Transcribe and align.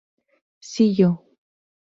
Si 0.69 0.95
Yo! 0.97 1.09